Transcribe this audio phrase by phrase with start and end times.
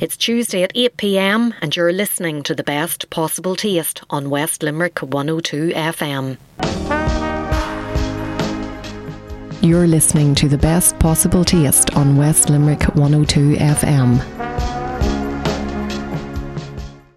[0.00, 4.62] It's Tuesday at 8 pm, and you're listening to the best possible taste on West
[4.62, 6.36] Limerick 102 FM.
[9.60, 14.37] You're listening to the best possible taste on West Limerick 102 FM.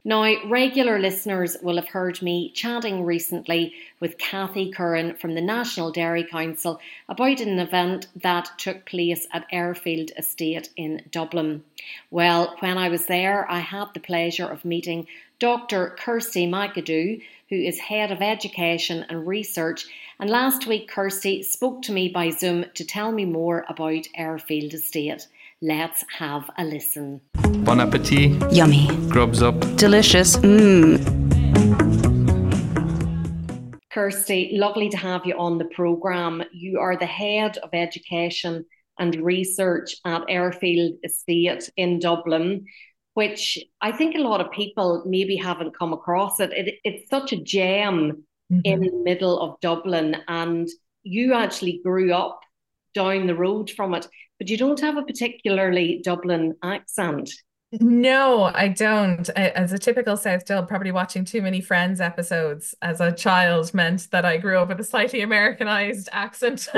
[0.03, 5.91] Now, regular listeners will have heard me chatting recently with Kathy Curran from the National
[5.91, 11.63] Dairy Council about an event that took place at Airfield Estate in Dublin.
[12.09, 15.05] Well, when I was there, I had the pleasure of meeting
[15.37, 15.95] Dr.
[15.99, 19.85] Kirstie McAdoo, who is Head of Education and Research.
[20.19, 24.73] And last week, Kirstie spoke to me by Zoom to tell me more about Airfield
[24.73, 25.27] Estate.
[25.63, 27.21] Let's have a listen.
[27.63, 28.31] Bon appetit.
[28.51, 28.87] Yummy.
[29.09, 29.59] Grubs up.
[29.77, 30.37] Delicious.
[30.37, 30.97] Mmm.
[33.93, 36.41] Kirstie, lovely to have you on the programme.
[36.51, 38.65] You are the head of education
[38.97, 42.65] and research at Airfield Estate in Dublin,
[43.13, 46.51] which I think a lot of people maybe haven't come across it.
[46.53, 48.61] it it's such a gem mm-hmm.
[48.63, 50.67] in the middle of Dublin, and
[51.03, 52.39] you actually grew up
[52.95, 54.07] down the road from it
[54.41, 57.29] but you don't have a particularly Dublin accent.
[57.73, 59.29] No, I don't.
[59.29, 64.09] As a typical South Dub, probably watching too many Friends episodes as a child meant
[64.09, 66.67] that I grew up with a slightly Americanized accent.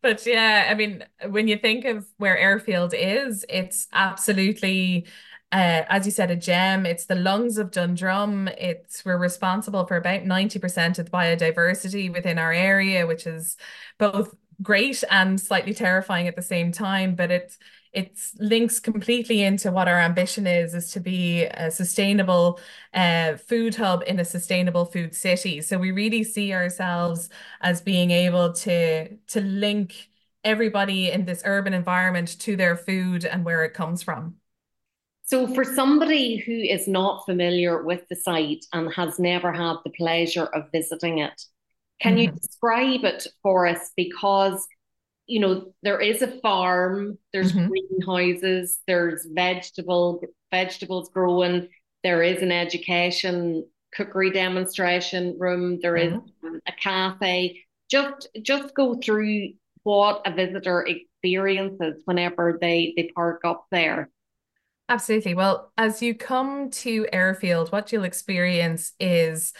[0.00, 5.06] but yeah, I mean, when you think of where Airfield is, it's absolutely
[5.52, 6.84] uh, as you said, a gem.
[6.84, 8.48] It's the lungs of Dundrum.
[8.58, 13.56] It's we're responsible for about 90% of the biodiversity within our area, which is
[13.98, 17.56] both great and slightly terrifying at the same time but it
[17.92, 22.60] it links completely into what our ambition is is to be a sustainable
[22.94, 25.62] uh, food hub in a sustainable food city.
[25.62, 30.10] So we really see ourselves as being able to to link
[30.44, 34.36] everybody in this urban environment to their food and where it comes from.
[35.24, 39.90] So, for somebody who is not familiar with the site and has never had the
[39.90, 41.42] pleasure of visiting it,
[42.00, 42.34] can mm-hmm.
[42.34, 43.92] you describe it for us?
[43.96, 44.66] Because
[45.26, 47.68] you know there is a farm, there's mm-hmm.
[47.68, 51.68] greenhouses, there's vegetable vegetables growing,
[52.02, 53.64] there is an education
[53.94, 56.56] cookery demonstration room, there is mm-hmm.
[56.66, 57.64] a cafe.
[57.90, 59.50] Just just go through
[59.82, 64.10] what a visitor experiences whenever they they park up there.
[64.90, 65.34] Absolutely.
[65.34, 69.52] Well, as you come to Airfield, what you'll experience is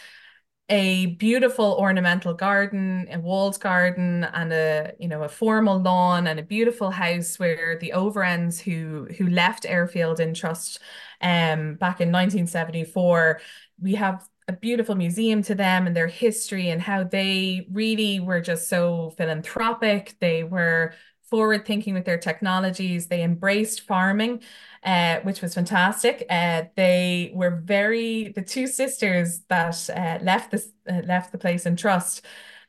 [0.70, 6.38] a beautiful ornamental garden, a walled garden, and a you know a formal lawn and
[6.38, 10.80] a beautiful house where the Overends who who left Airfield in trust
[11.20, 13.40] um back in 1974,
[13.80, 18.40] we have a beautiful museum to them and their history and how they really were
[18.40, 20.16] just so philanthropic.
[20.20, 20.94] They were
[21.30, 23.06] forward thinking with their technologies.
[23.06, 24.42] They embraced farming,
[24.82, 26.24] uh, which was fantastic.
[26.30, 31.66] Uh, they were very the two sisters that uh, left this uh, left the place
[31.66, 32.24] in trust.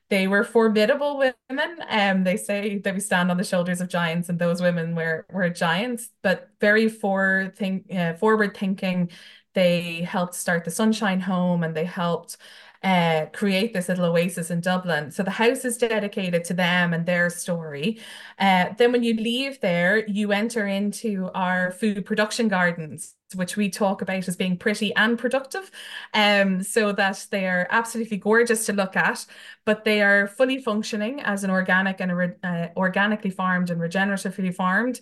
[0.10, 1.78] They were formidable women.
[1.88, 5.26] Um, they say that we stand on the shoulders of giants, and those women were
[5.32, 9.12] were giants, but very forward think uh, forward thinking.
[9.56, 12.38] They helped start the Sunshine Home, and they helped
[12.84, 15.12] uh, create this little oasis in Dublin.
[15.12, 18.00] So the house is dedicated to them and their story.
[18.38, 23.70] Uh, then when you leave there, you enter into our food production gardens which we
[23.70, 25.70] talk about as being pretty and productive
[26.14, 29.26] um so that they are absolutely gorgeous to look at
[29.66, 34.54] but they are fully functioning as an organic and a uh, organically farmed and regeneratively
[34.54, 35.00] farmed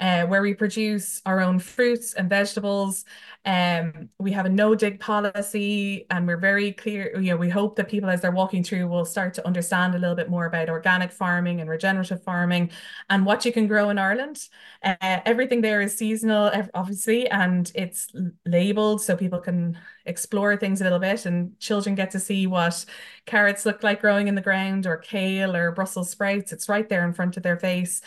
[0.00, 3.04] uh, where we produce our own fruits and vegetables
[3.46, 7.18] um, we have a no dig policy, and we're very clear.
[7.18, 9.98] You know, we hope that people, as they're walking through, will start to understand a
[9.98, 12.70] little bit more about organic farming and regenerative farming
[13.08, 14.46] and what you can grow in Ireland.
[14.82, 18.08] Uh, everything there is seasonal, obviously, and it's
[18.44, 22.84] labeled so people can explore things a little bit, and children get to see what
[23.24, 26.52] carrots look like growing in the ground, or kale, or Brussels sprouts.
[26.52, 28.02] It's right there in front of their face.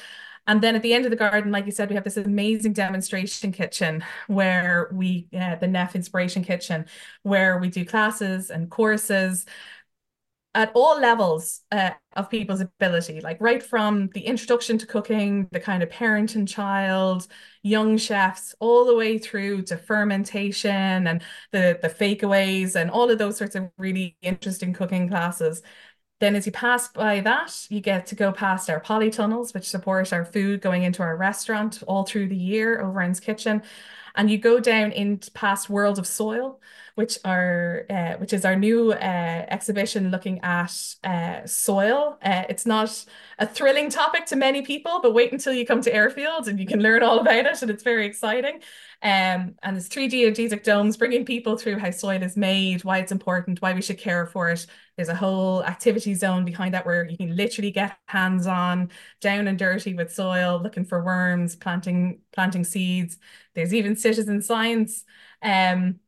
[0.46, 2.74] And then at the end of the garden, like you said, we have this amazing
[2.74, 6.86] demonstration kitchen where we, uh, the Neff Inspiration Kitchen,
[7.24, 9.46] where we do classes and courses
[10.56, 15.60] at all levels uh, of people's ability, like right from the introduction to cooking, the
[15.60, 17.28] kind of parent and child,
[17.64, 23.18] young chefs, all the way through to fermentation and the the fakeaways and all of
[23.18, 25.64] those sorts of really interesting cooking classes.
[26.24, 30.14] Then as you pass by that, you get to go past our polytunnels, which support
[30.14, 33.62] our food going into our restaurant all through the year Overends Kitchen.
[34.16, 36.62] and you go down in past World of Soil,
[36.96, 40.72] which are uh, which is our new uh, exhibition looking at
[41.04, 42.18] uh, soil.
[42.22, 43.06] Uh, it's not
[43.40, 46.68] a thrilling topic to many people, but wait until you come to Airfield and you
[46.68, 48.62] can learn all about it, and it's very exciting.
[49.02, 53.12] Um, and it's three geodesic domes bringing people through how soil is made, why it's
[53.12, 54.66] important, why we should care for it.
[54.96, 59.48] There's a whole activity zone behind that where you can literally get hands on, down
[59.48, 63.18] and dirty with soil, looking for worms, planting planting seeds.
[63.56, 65.04] There's even citizen science.
[65.42, 66.00] Um,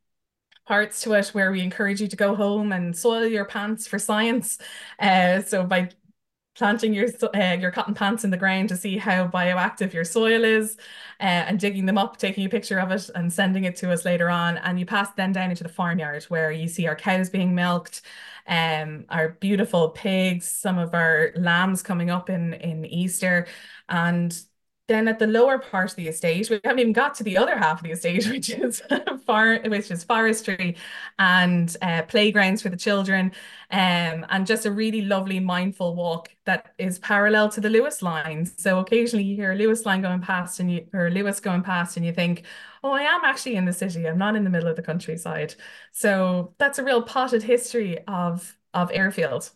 [0.67, 3.99] parts to it where we encourage you to go home and soil your pants for
[3.99, 4.57] science.
[4.99, 5.89] Uh, so by
[6.55, 10.43] planting your uh, your cotton pants in the ground to see how bioactive your soil
[10.43, 10.77] is
[11.19, 14.05] uh, and digging them up, taking a picture of it and sending it to us
[14.05, 14.57] later on.
[14.59, 18.01] And you pass then down into the farmyard where you see our cows being milked,
[18.47, 23.47] um, our beautiful pigs, some of our lambs coming up in, in Easter.
[23.89, 24.37] And
[24.87, 27.57] then at the lower part of the estate, we haven't even got to the other
[27.57, 28.81] half of the estate, which is
[29.25, 30.77] far, which is forestry
[31.17, 33.31] and uh, playgrounds for the children,
[33.71, 38.45] um, and just a really lovely mindful walk that is parallel to the Luas line.
[38.45, 41.97] So occasionally you hear a Luas line going past, and you or Luas going past,
[41.97, 42.43] and you think,
[42.83, 44.07] "Oh, I am actually in the city.
[44.07, 45.55] I'm not in the middle of the countryside."
[45.91, 49.51] So that's a real potted history of of Airfield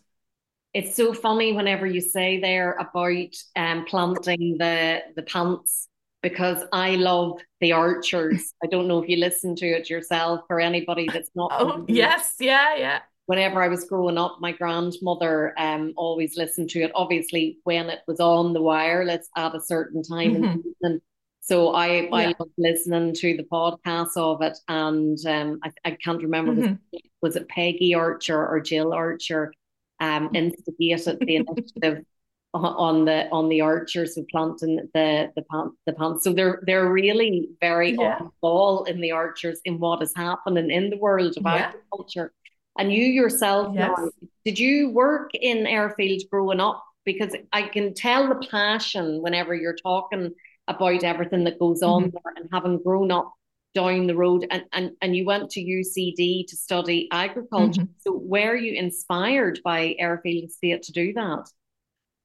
[0.72, 5.88] it's so funny whenever you say there about um, planting the the pants
[6.22, 8.52] because I love the Archers.
[8.62, 11.50] I don't know if you listen to it yourself or anybody that's not.
[11.52, 12.98] Oh yes, yeah, yeah.
[13.26, 16.92] Whenever I was growing up, my grandmother um always listened to it.
[16.94, 20.44] Obviously, when it was on the wireless at a certain time mm-hmm.
[20.44, 21.00] in the evening.
[21.40, 22.08] So I yeah.
[22.12, 26.74] I love listening to the podcast of it, and um I, I can't remember mm-hmm.
[26.92, 29.52] was, was it Peggy Archer or Jill Archer
[30.00, 32.04] um, instigated the initiative
[32.54, 36.24] on the on the archers who planting the the plant the pants.
[36.24, 38.18] So they're they're really very yeah.
[38.20, 41.54] on ball in the archers in what is happening in the world of yeah.
[41.68, 42.32] agriculture.
[42.78, 43.90] And you yourself, yes.
[43.96, 44.08] now,
[44.44, 46.82] did you work in airfield growing up?
[47.04, 50.32] Because I can tell the passion whenever you're talking
[50.68, 52.10] about everything that goes on mm-hmm.
[52.12, 53.34] there and having grown up
[53.74, 57.82] down the road and, and, and you went to UCD to study agriculture.
[57.82, 57.92] Mm-hmm.
[58.00, 61.48] So were you inspired by Airfield Estate to do that?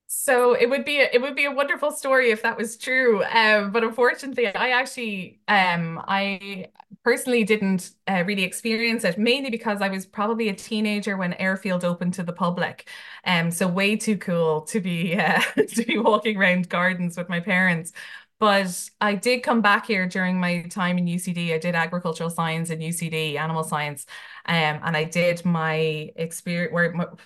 [0.07, 3.23] So it would be a, it would be a wonderful story if that was true.
[3.25, 6.67] Um, but unfortunately, I actually um, I
[7.03, 11.83] personally didn't uh, really experience it mainly because I was probably a teenager when Airfield
[11.83, 12.87] opened to the public.
[13.25, 17.39] Um, so way too cool to be uh, to be walking around gardens with my
[17.39, 17.91] parents.
[18.37, 21.53] But I did come back here during my time in UCD.
[21.53, 24.05] I did agricultural science in UCD, animal science,
[24.45, 26.73] um, and I did my experience,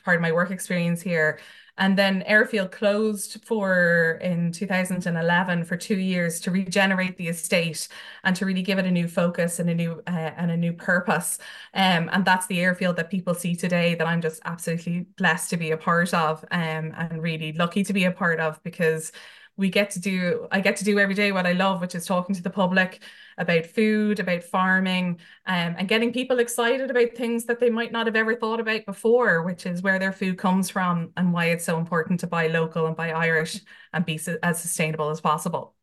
[0.05, 1.39] part of my work experience here.
[1.79, 7.87] And then Airfield closed for in 2011 for two years to regenerate the estate
[8.25, 10.73] and to really give it a new focus and a new uh, and a new
[10.73, 11.39] purpose.
[11.73, 15.57] Um, and that's the airfield that people see today that I'm just absolutely blessed to
[15.57, 19.13] be a part of um, and really lucky to be a part of because
[19.59, 22.05] we get to do I get to do every day what I love, which is
[22.05, 23.03] talking to the public
[23.37, 28.07] about food, about farming, um, and getting people excited about things that they might not
[28.07, 31.65] have ever thought about before, which is where their food comes from and why it's
[31.65, 33.59] so important to buy local and buy Irish
[33.93, 35.75] and be as sustainable as possible.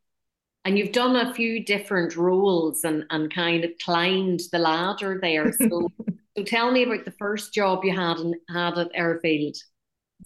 [0.65, 5.53] And you've done a few different roles and, and kind of climbed the ladder there.
[5.53, 5.93] So,
[6.37, 9.57] so tell me about the first job you had in, had at Airfield.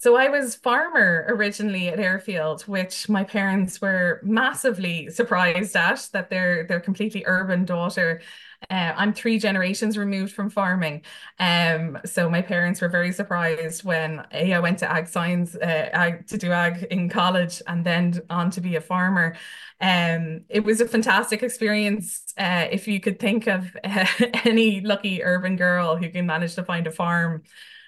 [0.00, 6.30] So I was farmer originally at Airfield, which my parents were massively surprised at that
[6.30, 8.22] their their completely urban daughter.
[8.70, 11.02] Uh, I'm three generations removed from farming,
[11.38, 15.90] um, so my parents were very surprised when a, I went to ag science, uh,
[15.92, 19.36] ag, to do ag in college, and then on to be a farmer.
[19.82, 22.32] Um, it was a fantastic experience.
[22.38, 26.86] Uh, if you could think of any lucky urban girl who can manage to find
[26.86, 27.42] a farm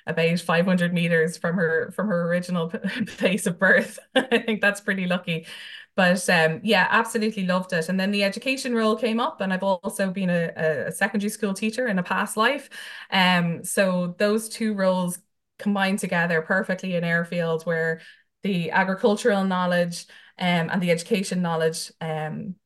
[0.06, 2.68] about 500 meters from her from her original
[3.18, 3.98] place of birth.
[4.14, 5.46] I think that's pretty lucky.
[5.94, 7.88] But um, yeah, absolutely loved it.
[7.88, 11.52] And then the education role came up, and I've also been a, a secondary school
[11.54, 12.70] teacher in a past life.
[13.10, 15.18] Um, so those two roles
[15.58, 18.00] combined together perfectly in Airfield, where
[18.42, 20.06] the agricultural knowledge
[20.38, 22.56] um, and the education knowledge um,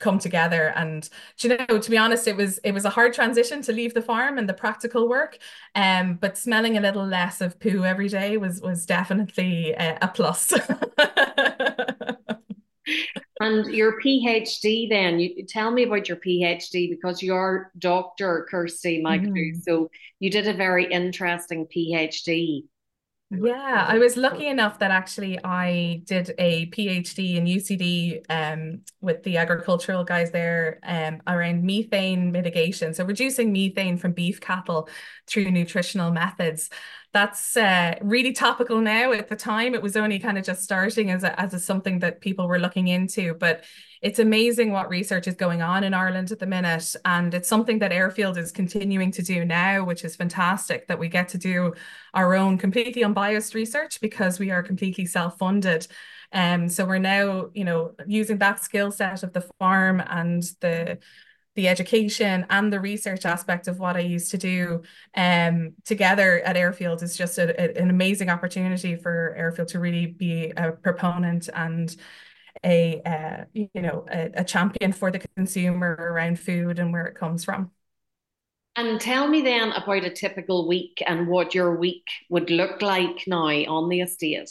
[0.00, 1.08] come together and
[1.40, 4.02] you know to be honest it was it was a hard transition to leave the
[4.02, 5.38] farm and the practical work
[5.76, 10.08] um but smelling a little less of poo every day was was definitely a, a
[10.08, 10.52] plus
[13.40, 19.22] and your phd then you tell me about your phd because you're dr Kirstie Mike.
[19.22, 19.62] mm.
[19.62, 22.64] so you did a very interesting phd
[23.30, 29.24] Yeah, I was lucky enough that actually I did a PhD in UCD um, with
[29.24, 32.94] the agricultural guys there um, around methane mitigation.
[32.94, 34.88] So reducing methane from beef cattle
[35.26, 36.70] through nutritional methods.
[37.14, 39.12] That's uh, really topical now.
[39.12, 42.00] At the time, it was only kind of just starting as a, as a something
[42.00, 43.62] that people were looking into, but
[44.02, 46.96] it's amazing what research is going on in Ireland at the minute.
[47.04, 51.08] And it's something that Airfield is continuing to do now, which is fantastic that we
[51.08, 51.74] get to do
[52.14, 55.86] our own completely unbiased research because we are completely self-funded.
[56.32, 60.98] Um, so we're now, you know, using that skill set of the farm and the
[61.54, 64.82] the education and the research aspect of what I used to do
[65.16, 70.06] um, together at Airfield is just a, a, an amazing opportunity for Airfield to really
[70.06, 71.94] be a proponent and
[72.64, 77.14] a uh, you know a, a champion for the consumer around food and where it
[77.14, 77.70] comes from.
[78.76, 83.24] And tell me then about a typical week and what your week would look like
[83.26, 84.50] now on the estate.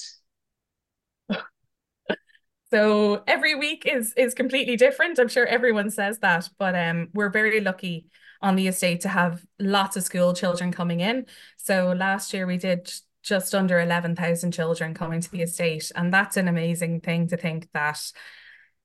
[2.73, 5.19] So every week is is completely different.
[5.19, 8.07] I'm sure everyone says that, but um, we're very lucky
[8.41, 11.27] on the estate to have lots of school children coming in.
[11.57, 15.91] So last year we did just under 11,000 children coming to the estate.
[15.95, 18.11] And that's an amazing thing to think that,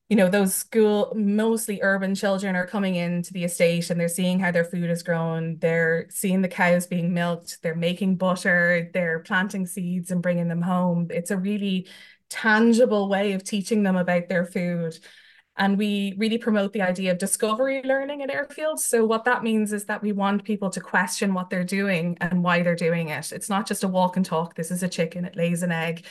[0.07, 4.39] you know, those school, mostly urban children are coming into the estate and they're seeing
[4.39, 5.57] how their food is grown.
[5.57, 7.63] They're seeing the cows being milked.
[7.63, 8.91] They're making butter.
[8.93, 11.07] They're planting seeds and bringing them home.
[11.09, 11.87] It's a really
[12.29, 14.97] tangible way of teaching them about their food.
[15.57, 18.79] And we really promote the idea of discovery learning at Airfield.
[18.79, 22.43] So what that means is that we want people to question what they're doing and
[22.43, 23.33] why they're doing it.
[23.33, 24.55] It's not just a walk and talk.
[24.55, 26.05] This is a chicken, it lays an egg.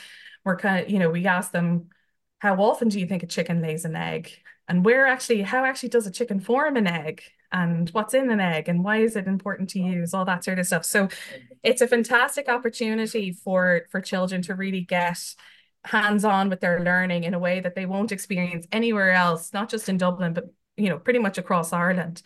[0.45, 1.89] We're kind of, you know, we ask them,
[2.37, 4.31] how often do you think a chicken lays an egg?
[4.67, 7.23] And where actually, how actually does a chicken form an egg?
[7.51, 8.69] And what's in an egg?
[8.69, 10.13] And why is it important to use?
[10.13, 10.85] All that sort of stuff.
[10.85, 11.09] So
[11.63, 15.17] it's a fantastic opportunity for for children to really get
[15.85, 19.89] hands-on with their learning in a way that they won't experience anywhere else, not just
[19.89, 20.45] in Dublin, but
[20.77, 22.21] you know, pretty much across Ireland.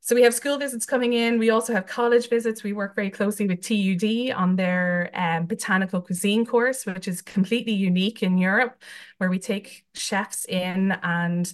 [0.00, 1.38] So we have school visits coming in.
[1.38, 2.62] We also have college visits.
[2.62, 7.72] We work very closely with TUD on their um, botanical cuisine course, which is completely
[7.72, 8.82] unique in Europe,
[9.16, 11.50] where we take chefs in and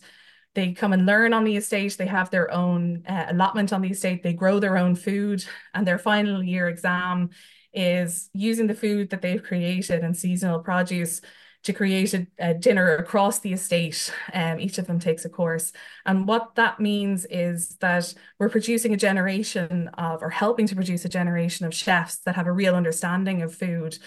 [0.55, 1.97] they come and learn on the estate.
[1.97, 4.25] They have their own uh, allotment on the estate.
[4.25, 7.31] They grow their own food, and their final year exam
[7.73, 11.21] is using the food that they've created and seasonal produce
[11.63, 14.13] to create a, a dinner across the estate.
[14.33, 15.73] Um, each of them takes a course.
[16.07, 21.05] And what that means is that we're producing a generation of, or helping to produce
[21.05, 23.99] a generation of chefs that have a real understanding of food,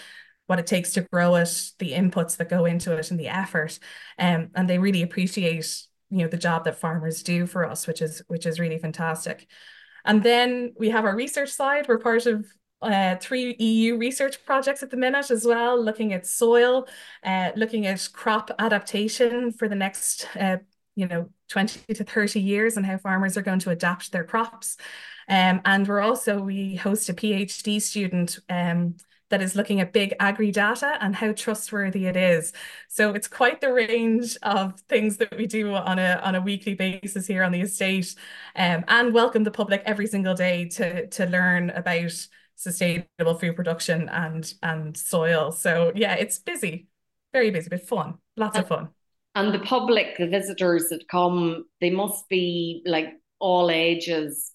[0.46, 3.78] what it takes to grow it, the inputs that go into it, and the effort.
[4.18, 8.02] Um, and they really appreciate, you know, the job that farmers do for us, which
[8.02, 9.46] is which is really fantastic.
[10.04, 11.86] And then we have our research side.
[11.88, 12.44] We're part of
[12.84, 16.86] uh, three EU research projects at the minute as well, looking at soil,
[17.24, 20.58] uh, looking at crop adaptation for the next, uh,
[20.94, 24.76] you know, 20 to 30 years and how farmers are going to adapt their crops.
[25.28, 28.96] Um, and we're also, we host a PhD student um,
[29.30, 32.52] that is looking at big agri data and how trustworthy it is.
[32.88, 36.74] So it's quite the range of things that we do on a on a weekly
[36.74, 38.14] basis here on the estate,
[38.54, 42.12] um, and welcome the public every single day to to learn about
[42.56, 45.52] sustainable food production and and soil.
[45.52, 46.88] So yeah, it's busy,
[47.32, 48.88] very busy, but fun, lots and, of fun.
[49.34, 53.08] And the public, the visitors that come, they must be like
[53.40, 54.52] all ages,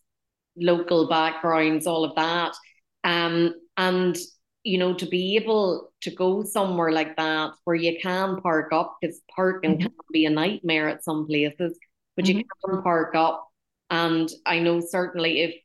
[0.56, 2.56] local backgrounds, all of that.
[3.04, 4.18] Um, and
[4.64, 8.98] you know, to be able to go somewhere like that where you can park up,
[9.02, 9.84] because parking mm-hmm.
[9.84, 11.78] can be a nightmare at some places,
[12.16, 12.40] but mm-hmm.
[12.40, 13.48] you can park up.
[13.90, 15.56] And I know certainly if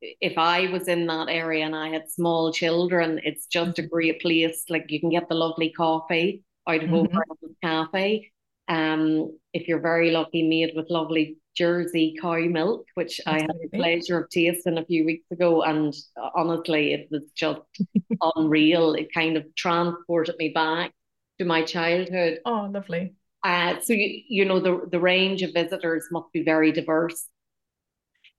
[0.00, 3.90] if I was in that area and I had small children, it's just a mm-hmm.
[3.90, 4.64] great place.
[4.68, 7.16] Like you can get the lovely coffee out of mm-hmm.
[7.16, 8.30] Overends Cafe.
[8.68, 13.50] Um, if you're very lucky, made with lovely Jersey cow milk, which That's I had
[13.60, 15.94] the pleasure of tasting a few weeks ago, and
[16.34, 17.60] honestly, it was just
[18.36, 18.94] unreal.
[18.94, 20.92] It kind of transported me back
[21.38, 22.38] to my childhood.
[22.44, 23.14] Oh, lovely.
[23.42, 27.26] Uh, so you, you know the the range of visitors must be very diverse.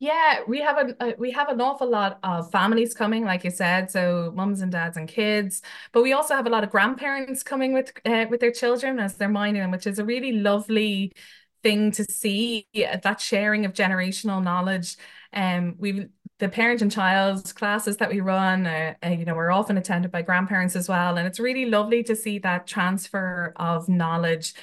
[0.02, 3.52] Yeah, we have a, a, we have an awful lot of families coming, like you
[3.52, 5.62] said, so mums and dads and kids.
[5.92, 9.16] But we also have a lot of grandparents coming with uh, with their children as
[9.18, 11.14] they're minding them, which is a really lovely
[11.62, 14.98] thing to see that sharing of generational knowledge.
[15.34, 16.08] Um, we
[16.40, 20.12] the parent and child classes that we run, uh, uh, you know, we're often attended
[20.12, 24.56] by grandparents as well, and it's really lovely to see that transfer of knowledge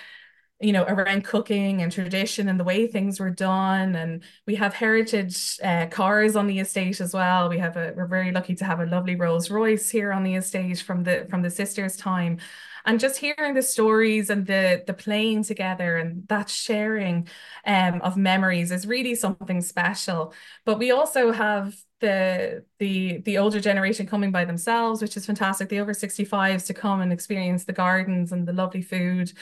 [0.61, 3.95] you know, around cooking and tradition and the way things were done.
[3.95, 7.49] And we have heritage uh, cars on the estate as well.
[7.49, 10.35] We have a we're very lucky to have a lovely Rolls Royce here on the
[10.35, 12.38] estate from the from the sisters' time.
[12.85, 17.29] And just hearing the stories and the the playing together and that sharing
[17.65, 20.35] um, of memories is really something special.
[20.65, 25.69] But we also have the the the older generation coming by themselves, which is fantastic.
[25.69, 29.33] The over 65s to come and experience the gardens and the lovely food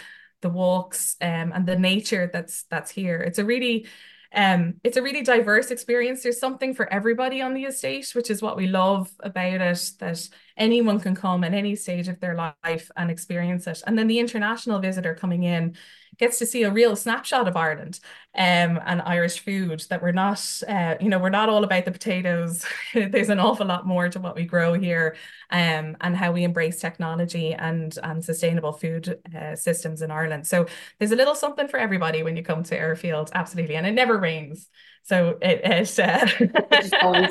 [0.43, 3.21] the walks um, and the nature that's that's here.
[3.21, 3.87] It's a really
[4.35, 6.23] um, it's a really diverse experience.
[6.23, 10.29] There's something for everybody on the estate, which is what we love about it, that
[10.57, 13.83] anyone can come at any stage of their life and experience it.
[13.87, 15.77] And then the international visitor coming in
[16.19, 18.01] gets to see a real snapshot of Ireland
[18.35, 21.91] um, and Irish food that we're not, uh, you know, we're not all about the
[21.91, 22.65] potatoes.
[22.95, 25.17] There's an awful lot more to what we grow here
[25.51, 30.47] um, and how we embrace technology and, and sustainable food uh, systems in Ireland.
[30.47, 30.67] So
[30.99, 33.77] there's a little something for everybody when you come to Airfield, absolutely.
[33.77, 34.69] And it never rains.
[35.03, 36.27] So it, it uh,
[36.73, 37.31] it's, always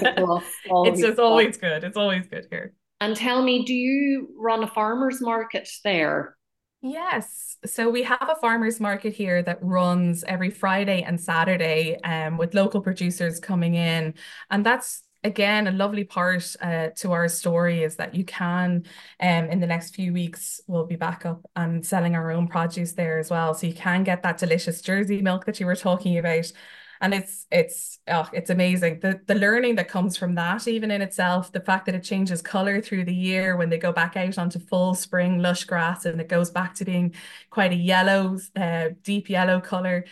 [0.94, 1.84] it's just always good.
[1.84, 2.74] It's always good here.
[3.02, 6.36] And tell me, do you run a farmer's market there?
[6.82, 7.58] Yes.
[7.66, 12.54] So we have a farmers market here that runs every Friday and Saturday um, with
[12.54, 14.14] local producers coming in.
[14.52, 18.86] And that's again a lovely part uh, to our story is that you can
[19.20, 22.94] um, in the next few weeks we'll be back up and selling our own produce
[22.94, 26.20] there as well so you can get that delicious jersey milk that you were talking
[26.20, 26.52] about
[27.02, 29.00] and it's it's oh, it's amazing.
[29.00, 32.42] The the learning that comes from that even in itself the fact that it changes
[32.42, 36.20] color through the year when they go back out onto full spring lush grass and
[36.22, 37.14] it goes back to being
[37.50, 40.06] quite a yellow uh, deep yellow color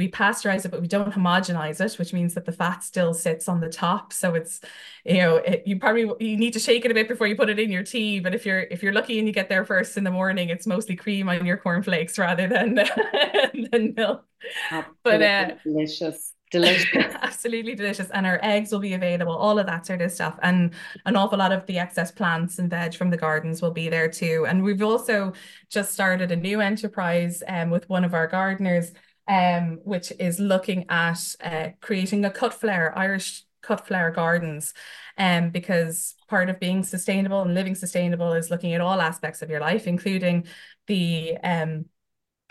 [0.00, 3.48] we pasteurize it but we don't homogenize it which means that the fat still sits
[3.48, 4.14] on the top.
[4.14, 4.60] So it's
[5.04, 7.50] you know it, you probably you need to shake it a bit before you put
[7.50, 8.18] it in your tea.
[8.18, 10.66] But if you're if you're lucky and you get there first in the morning it's
[10.66, 12.74] mostly cream on your cornflakes rather than
[13.70, 14.24] than milk.
[14.70, 16.32] Absolutely but uh, delicious.
[16.50, 16.88] Delicious.
[17.22, 18.10] Absolutely delicious.
[18.10, 20.36] And our eggs will be available all of that sort of stuff.
[20.42, 20.74] And
[21.06, 24.08] an awful lot of the excess plants and veg from the gardens will be there
[24.08, 24.46] too.
[24.48, 25.32] And we've also
[25.68, 28.92] just started a new enterprise um, with one of our gardeners
[29.28, 34.72] um, which is looking at uh, creating a cut flower irish cut flower gardens
[35.18, 39.50] um, because part of being sustainable and living sustainable is looking at all aspects of
[39.50, 40.46] your life including
[40.86, 41.84] the um,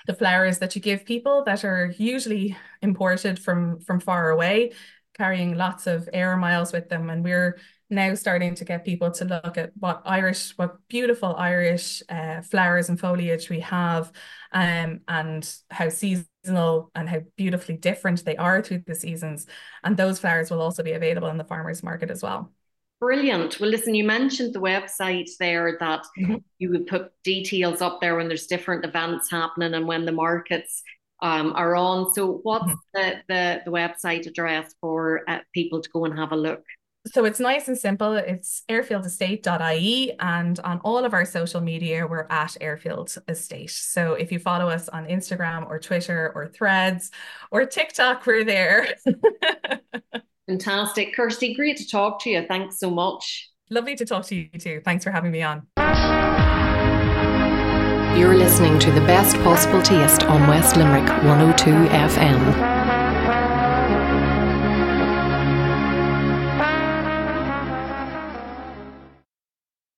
[0.08, 4.72] the flowers that you give people that are usually imported from from far away,
[5.14, 7.10] carrying lots of air miles with them.
[7.10, 12.04] And we're now starting to get people to look at what Irish, what beautiful Irish
[12.10, 14.12] uh, flowers and foliage we have,
[14.52, 19.47] um, and how seasonal and how beautifully different they are through the seasons.
[19.84, 22.52] And those flowers will also be available in the farmers market as well.
[22.99, 23.60] Brilliant.
[23.60, 26.36] Well, listen, you mentioned the website there that mm-hmm.
[26.58, 30.84] you would put details up there when there's different events happening and when the markets
[31.21, 32.13] um, are on.
[32.13, 32.75] So, what's mm-hmm.
[32.93, 36.63] the, the, the website address for uh, people to go and have a look?
[37.13, 38.13] So it's nice and simple.
[38.13, 43.72] It's airfieldestate.ie and on all of our social media, we're at Airfield Estate.
[43.72, 47.12] So if you follow us on Instagram or Twitter or Threads
[47.52, 48.93] or TikTok, we're there.
[50.48, 51.15] Fantastic.
[51.15, 52.45] Kirstie, great to talk to you.
[52.48, 53.50] Thanks so much.
[53.72, 54.82] Lovely to talk to you too.
[54.84, 55.67] Thanks for having me on.
[58.17, 62.79] You're listening to the best possible taste on West Limerick 102 FM.